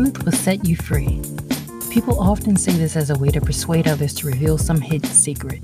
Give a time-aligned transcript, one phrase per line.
[0.00, 1.20] truth will set you free.
[1.90, 5.60] People often say this as a way to persuade others to reveal some hidden secret.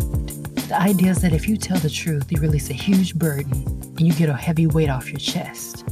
[0.69, 3.55] The idea is that if you tell the truth, you release a huge burden
[3.97, 5.89] and you get a heavy weight off your chest.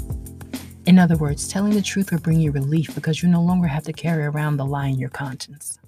[0.84, 3.84] In other words, telling the truth will bring you relief because you no longer have
[3.84, 5.78] to carry around the lie in your conscience.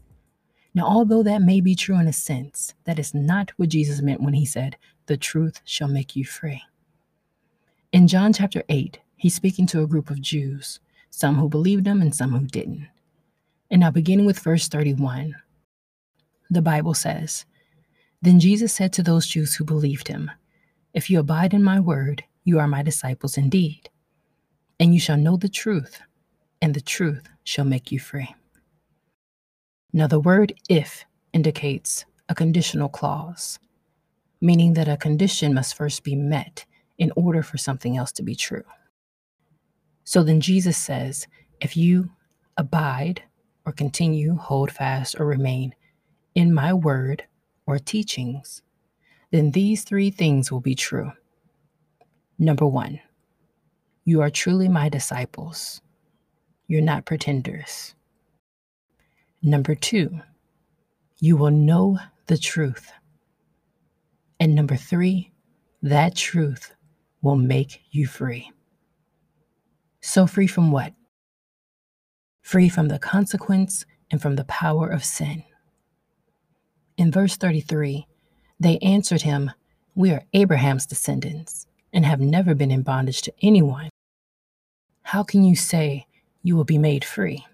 [0.72, 4.22] Now, although that may be true in a sense, that is not what Jesus meant
[4.22, 6.62] when he said, The truth shall make you free.
[7.92, 12.00] In John chapter 8, he's speaking to a group of Jews, some who believed him
[12.02, 12.88] and some who didn't.
[13.70, 15.34] And now, beginning with verse 31,
[16.50, 17.46] the Bible says,
[18.22, 20.30] Then Jesus said to those Jews who believed him,
[20.94, 23.90] If you abide in my word, you are my disciples indeed
[24.78, 26.00] and you shall know the truth,
[26.60, 28.34] and the truth shall make you free.
[29.92, 33.58] Now, the word if indicates a conditional clause,
[34.40, 36.66] meaning that a condition must first be met
[36.98, 38.64] in order for something else to be true.
[40.06, 41.26] So then Jesus says,
[41.60, 42.10] if you
[42.56, 43.24] abide
[43.66, 45.74] or continue, hold fast, or remain
[46.36, 47.24] in my word
[47.66, 48.62] or teachings,
[49.32, 51.10] then these three things will be true.
[52.38, 53.00] Number one,
[54.04, 55.80] you are truly my disciples.
[56.68, 57.96] You're not pretenders.
[59.42, 60.20] Number two,
[61.18, 61.98] you will know
[62.28, 62.92] the truth.
[64.38, 65.32] And number three,
[65.82, 66.72] that truth
[67.22, 68.52] will make you free.
[70.06, 70.94] So, free from what?
[72.40, 75.42] Free from the consequence and from the power of sin.
[76.96, 78.06] In verse 33,
[78.60, 79.50] they answered him,
[79.96, 83.90] We are Abraham's descendants and have never been in bondage to anyone.
[85.02, 86.06] How can you say
[86.40, 87.44] you will be made free?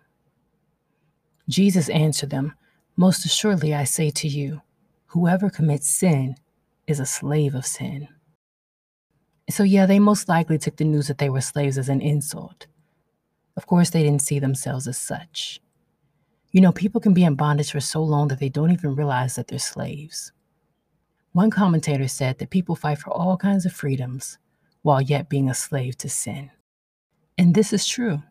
[1.49, 2.53] Jesus answered them,
[2.97, 4.61] Most assuredly I say to you,
[5.07, 6.37] whoever commits sin
[6.87, 8.09] is a slave of sin.
[9.51, 12.67] So, yeah, they most likely took the news that they were slaves as an insult.
[13.57, 15.61] Of course, they didn't see themselves as such.
[16.53, 19.37] You know, people can be in bondage for so long that they don't even realize
[19.37, 20.33] that they're slaves.
[21.33, 24.39] One commentator said that people fight for all kinds of freedoms
[24.83, 26.51] while yet being a slave to sin.
[27.39, 28.23] And this is true.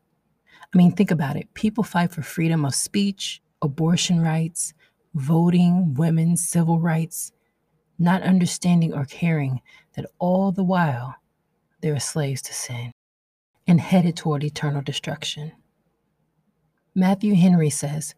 [0.73, 1.53] I mean, think about it.
[1.53, 4.73] People fight for freedom of speech, abortion rights,
[5.15, 7.31] voting, women's civil rights,
[8.01, 9.61] not understanding or caring
[9.95, 11.15] that all the while
[11.81, 12.91] they are slaves to sin
[13.67, 15.51] and headed toward eternal destruction.
[16.95, 18.15] Matthew Henry says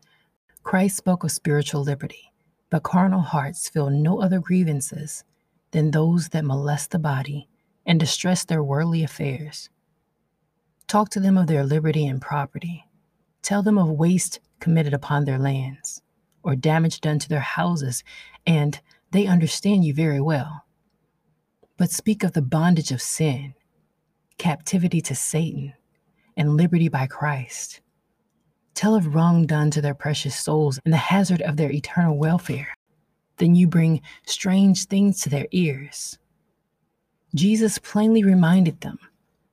[0.64, 2.32] Christ spoke of spiritual liberty,
[2.70, 5.24] but carnal hearts feel no other grievances
[5.72, 7.50] than those that molest the body
[7.86, 9.70] and distress their worldly affairs
[10.88, 12.86] Talk to them of their liberty and property.
[13.42, 16.02] Tell them of waste committed upon their lands
[16.44, 18.04] or damage done to their houses,
[18.46, 18.80] and
[19.14, 20.66] they understand you very well.
[21.78, 23.54] But speak of the bondage of sin,
[24.40, 25.74] captivity to Satan,
[26.36, 27.80] and liberty by Christ.
[28.74, 32.70] Tell of wrong done to their precious souls and the hazard of their eternal welfare.
[33.38, 36.18] Then you bring strange things to their ears.
[37.36, 38.98] Jesus plainly reminded them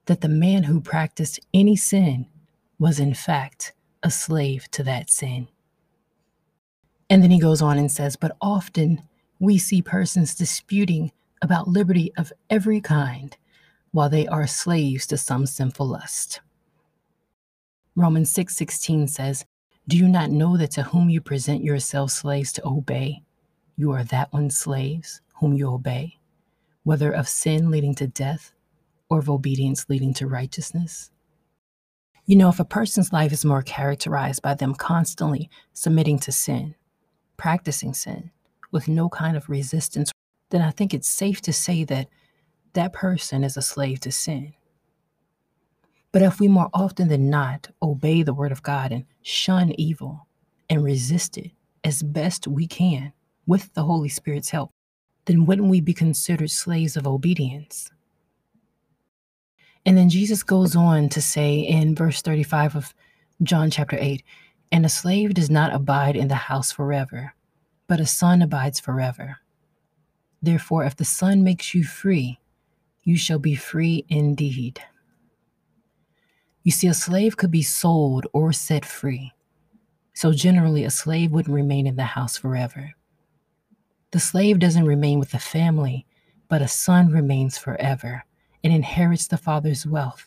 [0.06, 2.26] that the man who practiced any sin
[2.78, 5.48] was, in fact, a slave to that sin.
[7.10, 9.02] And then he goes on and says, But often
[9.40, 11.10] we see persons disputing
[11.42, 13.36] about liberty of every kind
[13.90, 16.40] while they are slaves to some sinful lust.
[17.96, 19.46] Romans 6:16 6, says,
[19.88, 23.22] "Do you not know that to whom you present yourselves slaves to obey,
[23.76, 26.18] you are that one's slaves whom you obey,
[26.84, 28.52] whether of sin leading to death
[29.08, 31.10] or of obedience leading to righteousness?
[32.26, 36.74] You know, if a person's life is more characterized by them constantly submitting to sin,
[37.38, 38.30] practicing sin
[38.70, 40.12] with no kind of resistance,
[40.50, 42.08] then I think it's safe to say that
[42.72, 44.54] that person is a slave to sin.
[46.12, 50.26] But if we more often than not obey the word of God and shun evil
[50.68, 51.52] and resist it
[51.84, 53.12] as best we can
[53.46, 54.72] with the Holy Spirit's help,
[55.26, 57.90] then wouldn't we be considered slaves of obedience?
[59.86, 62.94] And then Jesus goes on to say in verse 35 of
[63.42, 64.22] John chapter 8
[64.72, 67.34] And a slave does not abide in the house forever,
[67.90, 69.38] but a son abides forever.
[70.40, 72.38] Therefore, if the Son makes you free,
[73.02, 74.80] you shall be free indeed.
[76.62, 79.32] You see, a slave could be sold or set free.
[80.14, 82.92] So, generally, a slave wouldn't remain in the house forever.
[84.12, 86.06] The slave doesn't remain with the family,
[86.46, 88.22] but a son remains forever
[88.62, 90.26] and inherits the Father's wealth.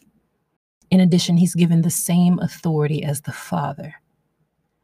[0.92, 4.03] In addition, he's given the same authority as the Father.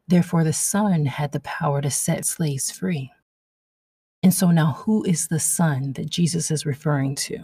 [0.10, 3.12] Therefore, the Son had the power to set slaves free.
[4.24, 7.44] And so now, who is the Son that Jesus is referring to?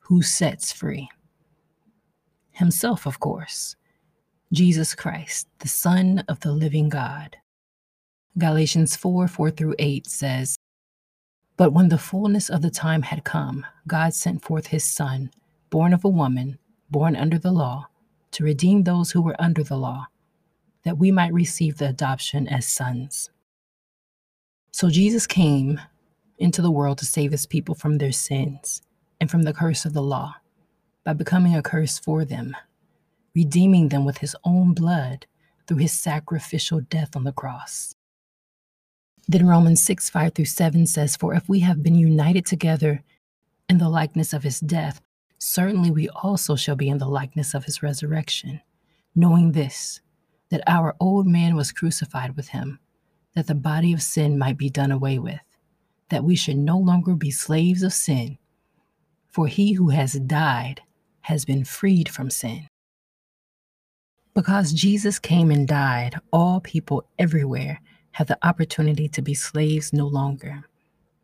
[0.00, 1.08] Who sets free?
[2.50, 3.74] Himself, of course.
[4.52, 7.38] Jesus Christ, the Son of the living God.
[8.36, 10.56] Galatians 4 4 through 8 says,
[11.56, 15.30] But when the fullness of the time had come, God sent forth his Son,
[15.70, 16.58] born of a woman,
[16.90, 17.88] born under the law,
[18.32, 20.08] to redeem those who were under the law,
[20.84, 23.30] that we might receive the adoption as sons.
[24.72, 25.80] So Jesus came
[26.38, 28.82] into the world to save his people from their sins
[29.20, 30.36] and from the curse of the law
[31.04, 32.56] by becoming a curse for them
[33.34, 35.26] redeeming them with his own blood
[35.66, 37.94] through his sacrificial death on the cross.
[39.26, 43.02] Then Romans 6 5 through 7 says, For if we have been united together
[43.68, 45.00] in the likeness of his death,
[45.38, 48.60] certainly we also shall be in the likeness of his resurrection,
[49.14, 50.00] knowing this,
[50.54, 52.78] that our old man was crucified with him,
[53.34, 55.40] that the body of sin might be done away with,
[56.10, 58.38] that we should no longer be slaves of sin.
[59.32, 60.80] For he who has died
[61.22, 62.68] has been freed from sin.
[64.32, 67.80] Because Jesus came and died, all people everywhere
[68.12, 70.62] have the opportunity to be slaves no longer,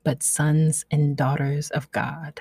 [0.03, 2.41] but sons and daughters of God.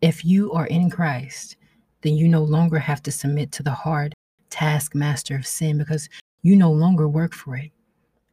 [0.00, 1.56] If you are in Christ,
[2.02, 4.14] then you no longer have to submit to the hard
[4.50, 6.08] taskmaster of sin because
[6.42, 7.70] you no longer work for it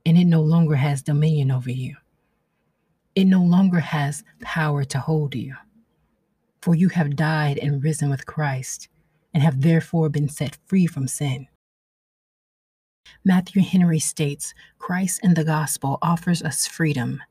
[0.05, 1.95] and it no longer has dominion over you.
[3.15, 5.55] It no longer has power to hold you.
[6.61, 8.89] For you have died and risen with Christ
[9.33, 11.47] and have therefore been set free from sin.
[13.25, 17.21] Matthew Henry states Christ in the gospel offers us freedom.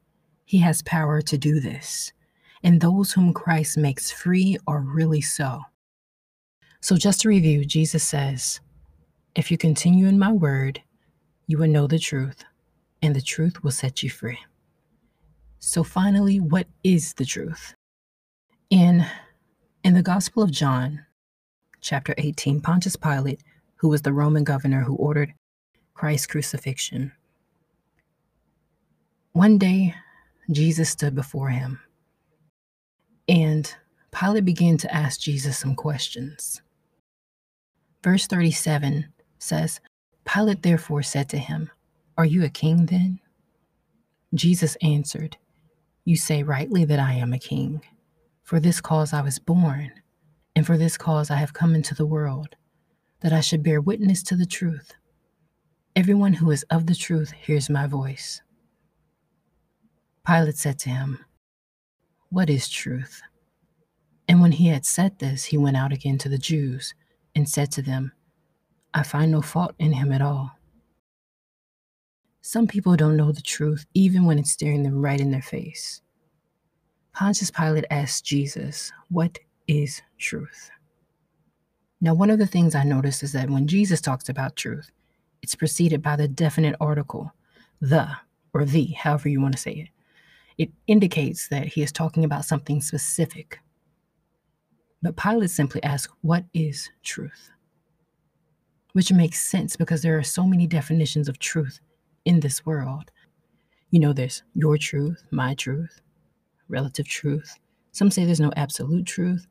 [0.45, 2.13] He has power to do this,
[2.63, 5.63] and those whom Christ makes free are really so.
[6.81, 8.61] So, just to review, Jesus says,
[9.37, 10.81] If you continue in my word,
[11.47, 12.43] you will know the truth,
[13.03, 14.39] and the truth will set you free.
[15.59, 17.75] So, finally, what is the truth?
[18.71, 19.05] In,
[19.85, 21.05] in the Gospel of John,
[21.83, 23.43] chapter 18, Pontius Pilate,
[23.77, 25.35] who was the Roman governor who ordered
[25.93, 27.13] Christ's crucifixion.
[29.33, 29.95] One day,
[30.51, 31.81] Jesus stood before him,
[33.29, 33.71] and
[34.19, 36.63] Pilate began to ask Jesus some questions.
[38.03, 39.81] Verse 37 says,
[40.25, 41.71] Pilate therefore said to him,
[42.19, 43.21] Are you a king then?
[44.35, 45.37] Jesus answered,
[46.05, 47.83] You say rightly that I am a king.
[48.43, 49.93] For this cause I was born
[50.57, 52.57] and for this cause I have come into the world,
[53.21, 54.95] that I should bear witness to the truth.
[55.95, 58.41] Everyone who is of the truth hears my voice.
[60.27, 61.25] Pilate said to him,
[62.31, 63.21] What is truth?
[64.29, 66.95] And when he had said this, he went out again to the Jews
[67.35, 68.13] and said to them,
[68.97, 70.53] I find no fault in him at all.
[72.41, 76.01] Some people don't know the truth even when it's staring them right in their face.
[77.13, 79.39] Pontius Pilate asked Jesus, What
[79.69, 80.71] is truth.
[82.01, 84.91] Now, one of the things I noticed is that when Jesus talks about truth,
[85.43, 87.35] it's preceded by the definite article,
[87.83, 88.09] the
[88.55, 89.89] or the, however you want to say it.
[90.57, 93.61] It indicates that he is talking about something specific.
[95.03, 97.51] But Pilate simply asks, What is truth?
[98.97, 101.81] Which makes sense because there are so many definitions of truth
[102.25, 103.11] in this world.
[103.91, 106.01] You know, there's your truth, my truth,
[106.71, 107.59] relative truth.
[107.93, 109.47] Some say there's no absolute truth.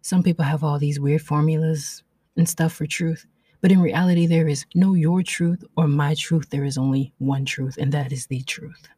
[0.00, 2.02] Some people have all these weird formulas
[2.38, 3.26] and stuff for truth,
[3.60, 6.48] but in reality, there is no your truth or my truth.
[6.48, 8.88] There is only one truth, and that is the truth.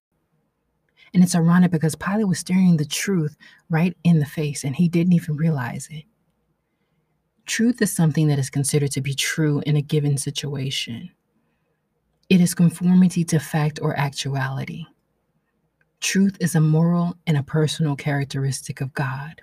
[1.13, 3.37] And it's ironic because Pilate was staring the truth
[3.69, 6.05] right in the face and he didn't even realize it.
[7.49, 11.11] Truth is something that is considered to be true in a given situation.
[12.29, 14.85] It is conformity to fact or actuality.
[16.01, 19.41] Truth is a moral and a personal characteristic of God.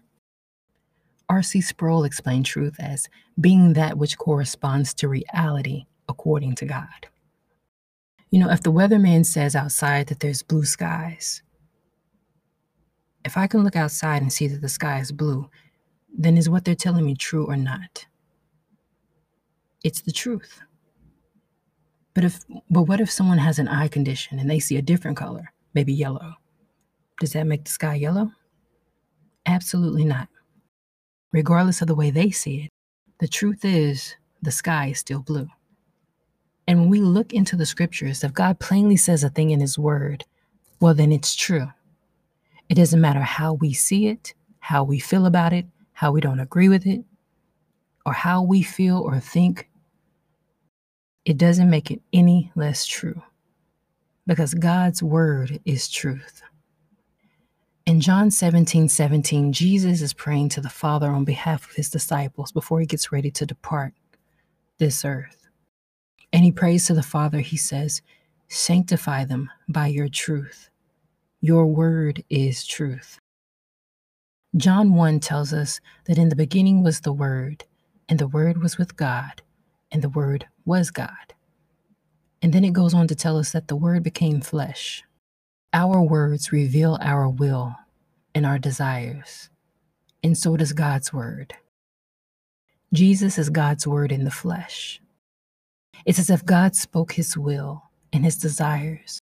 [1.30, 1.62] R.C.
[1.62, 3.10] Sproul explained truth as
[3.42, 7.08] being that which corresponds to reality according to God.
[8.30, 11.42] You know, if the weatherman says outside that there's blue skies,
[13.26, 15.50] if I can look outside and see that the sky is blue,
[16.18, 18.06] then is what they're telling me true or not?
[19.84, 20.62] It's the truth.
[22.14, 25.18] But if but what if someone has an eye condition and they see a different
[25.18, 26.36] color, maybe yellow?
[27.20, 28.32] Does that make the sky yellow?
[29.46, 30.30] Absolutely not
[31.36, 32.72] regardless of the way they see it.
[33.20, 35.50] The truth is, the sky is still blue.
[36.66, 39.78] And when we look into the scriptures, if God plainly says a thing in His
[39.78, 40.24] word,
[40.80, 41.68] well, then it's true.
[42.70, 46.42] It doesn't matter how we see it, how we feel about it, how we don't
[46.42, 47.04] agree with it,
[48.06, 49.70] or how we feel or think.
[51.24, 53.24] It doesn't make it any less true
[54.28, 56.44] because God's word is truth.
[57.86, 62.52] In John 17 17, Jesus is praying to the Father on behalf of his disciples
[62.52, 63.94] before he gets ready to depart
[64.78, 65.48] this earth.
[66.34, 68.02] And he prays to the Father, he says,
[68.50, 70.70] Sanctify them by your truth.
[71.40, 73.20] Your word is truth.
[74.58, 77.66] John 1 tells us that in the beginning was the Word,
[78.08, 79.42] and the Word was with God,
[79.92, 81.34] and the Word was God.
[82.42, 85.04] And then it goes on to tell us that the Word became flesh.
[85.74, 87.76] Our words reveal our will
[88.34, 89.50] and our desires,
[90.24, 91.56] and so does God's Word.
[92.94, 95.02] Jesus is God's Word in the flesh.
[96.06, 97.84] It's as if God spoke His will
[98.14, 99.20] and His desires,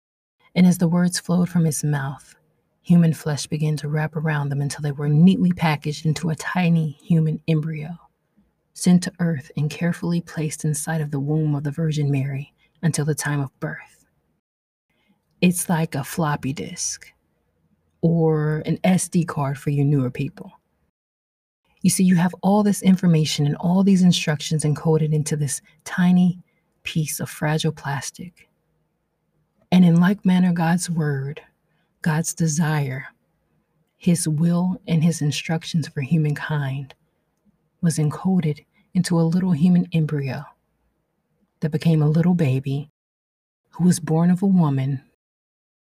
[0.55, 2.37] and as the words flowed from His mouth,
[2.87, 6.97] human flesh began to wrap around them until they were neatly packaged into a tiny
[7.03, 7.89] human embryo,
[8.75, 13.05] sent to earth and carefully placed inside of the womb of the Virgin Mary until
[13.05, 14.07] the time of birth.
[15.41, 17.13] It's like a floppy disk
[18.03, 20.53] or an SD card for your newer people.
[21.83, 26.39] You see, you have all this information and all these instructions encoded into this tiny
[26.85, 28.49] piece of fragile plastic.
[29.73, 31.43] And in like manner, God's word
[32.07, 33.09] God's desire,
[33.97, 36.95] His will, and His instructions for humankind
[37.81, 40.45] was encoded into a little human embryo
[41.59, 42.91] that became a little baby
[43.71, 45.03] who was born of a woman,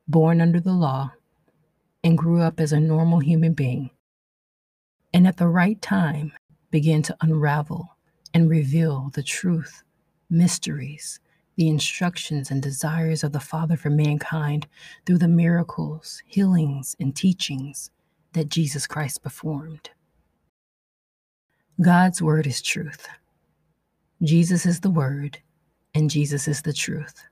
[0.09, 1.13] born under the law,
[2.03, 3.91] and grew up as a normal human being.
[5.13, 6.33] And at the right time,
[6.71, 7.95] began to unravel
[8.33, 9.83] and reveal the truth,
[10.31, 11.21] mysteries,
[11.57, 14.67] the instructions and desires of the Father for mankind
[15.05, 17.91] through the miracles, healings, and teachings
[18.35, 19.91] that Jesus Christ performed.
[21.81, 23.09] God's Word is truth.
[24.23, 25.39] Jesus is the Word,
[25.95, 27.25] and Jesus is the truth.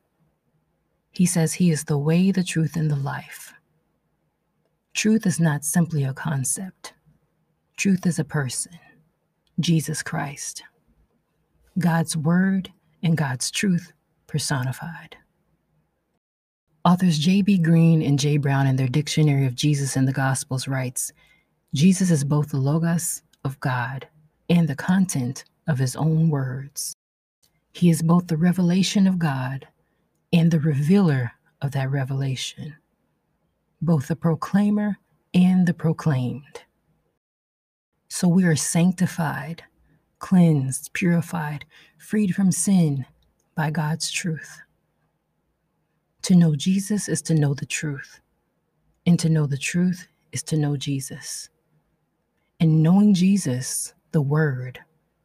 [1.12, 3.52] He says He is the way, the truth, and the life.
[4.94, 6.94] Truth is not simply a concept,
[7.76, 8.78] truth is a person,
[9.60, 10.62] Jesus Christ.
[11.78, 13.92] God's Word and God's truth
[14.34, 15.16] personified.
[16.84, 17.58] Authors J.B.
[17.58, 18.36] Green and J.
[18.36, 21.12] Brown, in their Dictionary of Jesus and the Gospels, writes
[21.72, 24.08] Jesus is both the Logos of God
[24.50, 26.96] and the content of his own words.
[27.74, 29.68] He is both the revelation of God
[30.32, 31.30] and the revealer
[31.62, 32.74] of that revelation,
[33.80, 34.98] both the proclaimer
[35.32, 36.64] and the proclaimed.
[38.08, 39.62] So we are sanctified,
[40.18, 41.66] cleansed, purified,
[41.98, 43.06] freed from sin,
[43.54, 44.60] by God's truth.
[46.22, 48.20] To know Jesus is to know the truth,
[49.06, 51.48] and to know the truth is to know Jesus.
[52.60, 54.80] And knowing Jesus, the Word,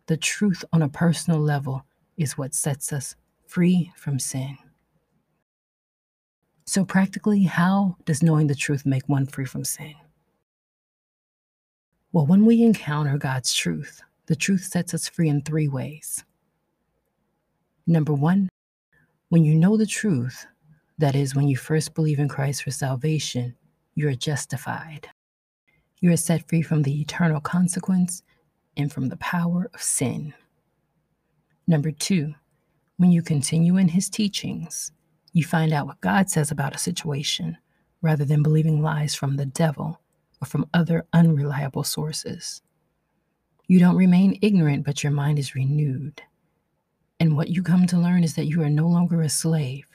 [0.08, 1.86] the truth on a personal level,
[2.18, 3.16] is what sets us
[3.48, 4.58] free from sin.
[6.66, 9.96] So, practically, how does knowing the truth make one free from sin?
[12.12, 16.24] Well, when we encounter God's truth, the truth sets us free in three ways.
[17.90, 18.50] Number one,
[19.30, 20.46] when you know the truth,
[21.00, 23.56] that is, when you first believe in Christ for salvation,
[23.96, 25.10] you are justified.
[26.00, 28.22] You are set free from the eternal consequence
[28.78, 30.36] and from the power of sin.
[31.66, 32.36] Number two,
[32.98, 34.92] when you continue in his teachings,
[35.34, 37.58] you find out what God says about a situation
[38.04, 40.00] rather than believing lies from the devil
[40.40, 42.62] or from other unreliable sources.
[43.66, 46.22] You don't remain ignorant, but your mind is renewed.
[47.20, 49.86] And what you come to learn is that you are no longer a slave.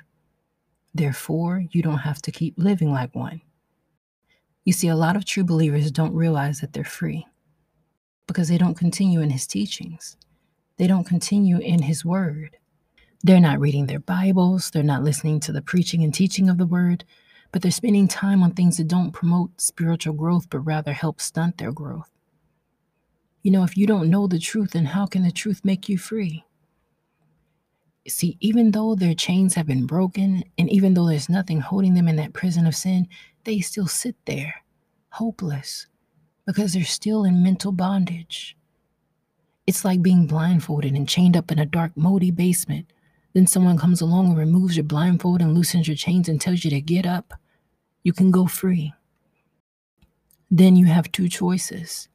[0.95, 3.41] Therefore, you don't have to keep living like one.
[4.65, 7.27] You see, a lot of true believers don't realize that they're free
[8.27, 10.17] because they don't continue in his teachings,
[10.79, 12.57] they don't continue in his word.
[13.23, 16.67] They're not reading their Bibles, they're not listening to the preaching and teaching of the
[16.67, 17.05] word,
[17.53, 21.59] but they're spending time on things that don't promote spiritual growth, but rather help stunt
[21.59, 22.11] their growth.
[23.43, 25.99] You know, if you don't know the truth, then how can the truth make you
[25.99, 26.44] free?
[28.07, 32.07] See, even though their chains have been broken, and even though there's nothing holding them
[32.07, 33.09] in that prison of sin,
[33.45, 34.63] they still sit there,
[35.09, 35.87] hopeless,
[36.47, 38.57] because they're still in mental bondage.
[39.67, 42.93] It's like being blindfolded and chained up in a dark, moldy basement.
[43.33, 46.71] Then someone comes along and removes your blindfold and loosens your chains and tells you
[46.71, 47.33] to get up.
[48.03, 48.93] You can go free.
[50.51, 52.09] Then you have two choices.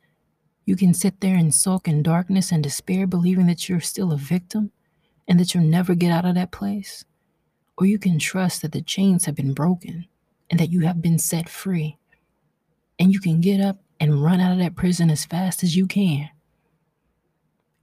[0.66, 4.18] You can sit there and sulk in darkness and despair, believing that you're still a
[4.18, 4.72] victim
[5.30, 7.06] and that you'll never get out of that place.
[7.78, 10.08] Or you can trust that the chains have been broken
[10.50, 11.98] and that you have been set free.
[12.98, 15.86] And you can get up and run out of that prison as fast as you
[15.86, 16.30] can.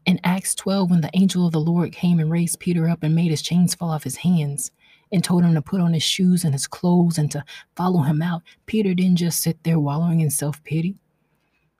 [0.04, 3.14] In Acts 12, when the angel of the Lord came and raised Peter up and
[3.14, 4.70] made his chains fall off his hands
[5.12, 7.44] and told him to put on his shoes and his clothes and to
[7.76, 10.96] follow him out, Peter didn't just sit there wallowing in self pity.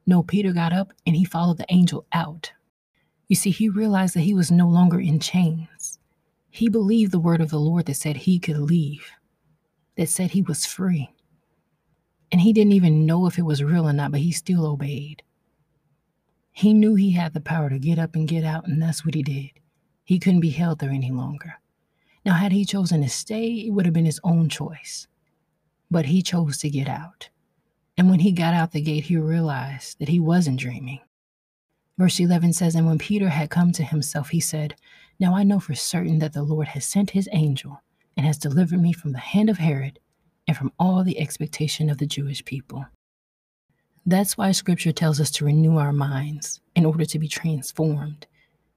[0.07, 2.53] No, Peter got up and he followed the angel out.
[3.29, 5.99] You see, he realized that he was no longer in chains.
[6.51, 9.11] He believed the word of the Lord that said he could leave,
[9.97, 11.11] that said he was free.
[12.31, 15.23] And he didn't even know if it was real or not, but he still obeyed.
[16.53, 19.15] He knew he had the power to get up and get out, and that's what
[19.15, 19.51] he did.
[20.05, 21.55] He couldn't be held there any longer.
[22.25, 25.07] Now, had he chosen to stay, it would have been his own choice.
[25.91, 27.29] But he chose to get out.
[27.99, 31.01] And when he got out the gate, he realized that he wasn't dreaming.
[31.99, 34.75] Verse 11 says, And when Peter had come to himself, he said,
[35.19, 37.83] Now I know for certain that the Lord has sent his angel
[38.17, 39.99] and has delivered me from the hand of Herod
[40.47, 42.85] and from all the expectation of the Jewish people.
[44.05, 48.27] That's why scripture tells us to renew our minds in order to be transformed,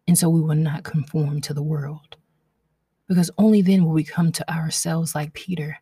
[0.07, 2.15] and so we will not conform to the world.
[3.07, 5.77] Because only then will we come to ourselves like Peter,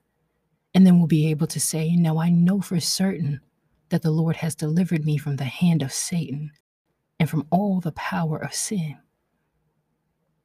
[0.73, 3.39] and then we'll be able to say, Now I know for certain
[3.89, 6.51] that the Lord has delivered me from the hand of Satan
[7.19, 8.97] and from all the power of sin.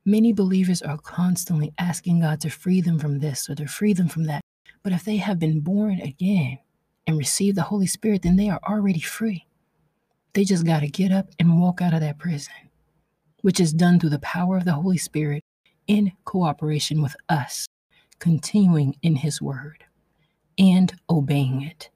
[0.04, 4.08] Many believers are constantly asking God to free them from this or to free them
[4.08, 4.40] from that.
[4.82, 6.58] But if they have been born again
[7.06, 9.46] and received the Holy Spirit, then they are already free.
[10.32, 12.54] They just got to get up and walk out of that prison,
[13.42, 15.44] which is done through the power of the Holy Spirit
[15.86, 17.68] in cooperation with us,
[18.18, 19.84] continuing in His Word
[20.58, 21.90] and obeying it.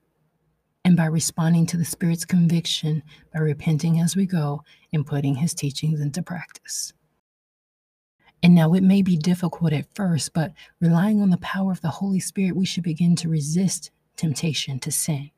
[0.86, 3.02] And by responding to the Spirit's conviction,
[3.34, 4.62] by repenting as we go
[4.92, 6.92] and putting His teachings into practice.
[8.40, 11.88] And now it may be difficult at first, but relying on the power of the
[11.88, 15.32] Holy Spirit, we should begin to resist temptation to sin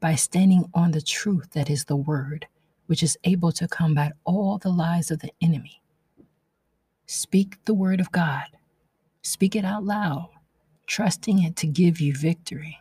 [0.00, 2.48] by standing on the truth that is the Word,
[2.86, 5.80] which is able to combat all the lies of the enemy.
[7.06, 8.46] Speak the Word of God,
[9.22, 10.30] speak it out loud,
[10.88, 12.78] trusting it to give you victory.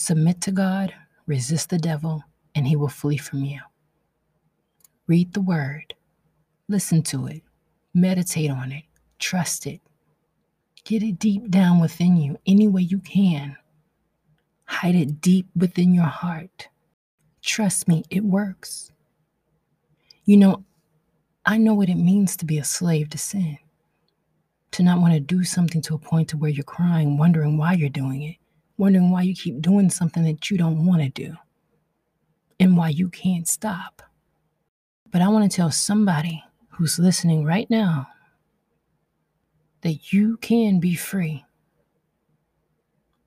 [0.00, 0.94] Submit to God,
[1.26, 3.60] resist the devil, and he will flee from you.
[5.06, 5.94] Read the Word,
[6.68, 7.42] listen to it
[7.92, 8.84] Meditate on it,
[9.18, 9.80] trust it.
[10.84, 13.56] Get it deep down within you any way you can.
[14.64, 16.68] Hide it deep within your heart.
[17.42, 18.92] Trust me, it works.
[20.24, 20.64] You know,
[21.44, 23.58] I know what it means to be a slave to sin.
[24.72, 27.72] To not want to do something to a point to where you're crying, wondering why
[27.72, 28.36] you're doing it,
[28.80, 31.36] wondering why you keep doing something that you don't want to do,
[32.58, 34.02] and why you can't stop.
[35.10, 38.08] But I want to tell somebody who's listening right now
[39.82, 41.44] that you can be free.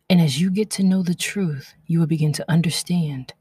[0.09, 3.33] And as you get to know the truth, you will begin to understand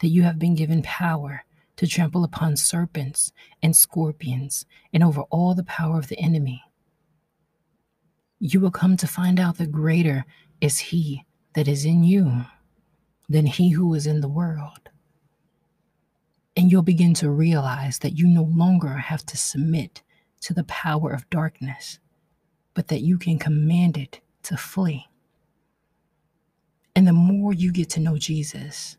[0.00, 1.44] that you have been given power
[1.76, 3.30] to trample upon serpents
[3.62, 6.62] and scorpions and over all the power of the enemy.
[8.38, 10.24] You will come to find out that greater
[10.60, 11.24] is He
[11.58, 12.44] that is in you
[13.28, 14.90] than He who is in the world.
[16.56, 20.02] And you'll begin to realize that you no longer have to submit
[20.42, 21.98] to the power of darkness,
[22.74, 25.06] but that you can command it to flee.
[26.94, 28.96] And the more you get to know Jesus,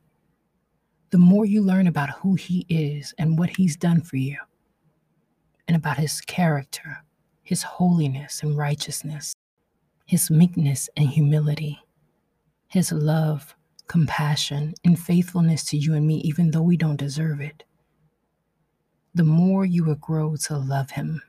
[1.12, 4.36] the more you learn about who he is and what he's done for you,
[5.66, 7.06] and about his character,
[7.42, 9.34] his holiness and righteousness,
[10.06, 11.80] his meekness and humility,
[12.70, 13.56] his love
[13.90, 17.64] compassion, and faithfulness to you and me, even though we don't deserve it,
[19.14, 21.22] the more you will grow to love Him.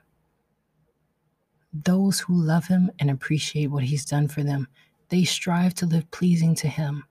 [1.73, 4.69] Those who love Him and appreciate what He's done for them,
[5.09, 7.05] they strive to live pleasing to Him,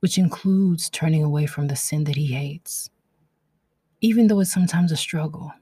[0.00, 2.90] which includes turning away from the sin that He hates,
[4.02, 5.52] even though it's sometimes a struggle.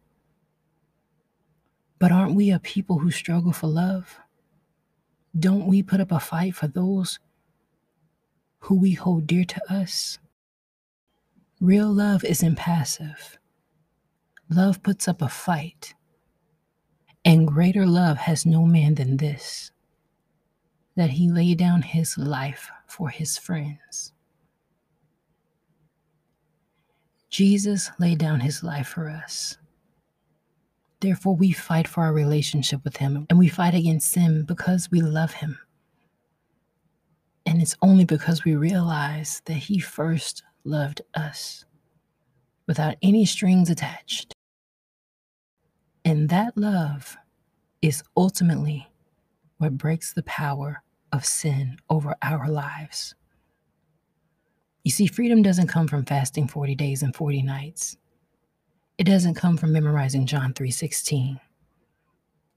[2.01, 4.19] But aren't we a people who struggle for love?
[5.39, 7.21] Don't we put up a fight for those
[8.65, 10.19] who we hold dear to us.
[11.61, 13.39] Real love is impassive.
[14.49, 15.95] Love puts up a fight.
[17.27, 19.71] And greater love has no man than this
[20.97, 24.13] that he lay down his life for his friends.
[27.29, 29.59] Jesus laid down his life for us.
[31.01, 35.03] Therefore, we fight for our relationship with him and we fight against sin because we
[35.03, 35.59] love him.
[37.55, 41.65] And it's only because we realize that He first loved us
[42.67, 44.35] without any strings attached.
[46.05, 47.17] And that love
[47.81, 48.89] is ultimately
[49.59, 53.15] what breaks the power of sin over our lives.
[54.83, 57.97] You see, freedom doesn't come from fasting 40 days and 40 nights.
[58.99, 61.39] It doesn't come from memorizing John 3:16.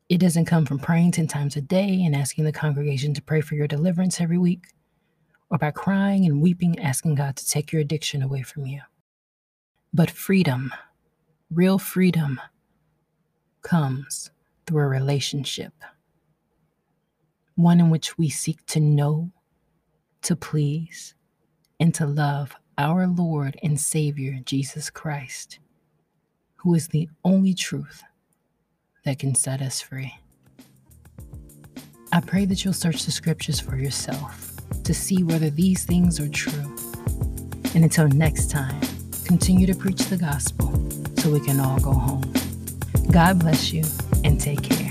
[0.10, 3.42] It doesn't come from praying 10 times a day and asking the congregation to pray
[3.42, 4.66] for your deliverance every week
[5.50, 8.82] or by crying and weeping, asking God to take your addiction away from you.
[9.94, 10.74] But freedom,
[11.50, 12.42] real freedom,
[13.62, 14.30] comes
[14.66, 15.74] through a relationship,
[17.56, 19.32] one in which we seek to know,
[20.24, 21.16] to please,
[21.80, 25.60] and to love our Lord and Savior, Jesus Christ,
[26.58, 28.04] who is the only truth
[29.06, 30.14] that can set us free.
[32.12, 34.47] I pray that you'll search the scriptures for yourself
[34.84, 36.76] to see whether these things are true.
[37.76, 38.80] And until next time,
[39.26, 40.72] continue to preach the gospel
[41.18, 42.34] so we can all go home.
[43.12, 43.84] God bless you
[44.24, 44.87] and take care.